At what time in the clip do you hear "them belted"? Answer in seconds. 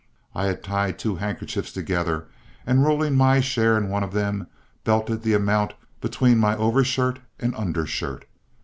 4.13-5.21